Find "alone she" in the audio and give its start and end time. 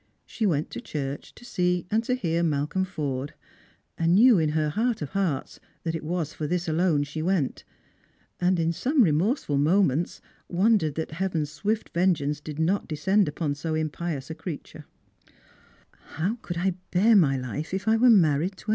6.67-7.21